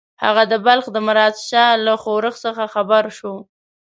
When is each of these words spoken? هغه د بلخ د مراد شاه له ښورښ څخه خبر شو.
هغه 0.23 0.43
د 0.51 0.53
بلخ 0.65 0.85
د 0.91 0.97
مراد 1.07 1.35
شاه 1.49 1.73
له 1.85 1.93
ښورښ 2.01 2.35
څخه 2.45 2.63
خبر 2.73 3.03
شو. 3.17 3.35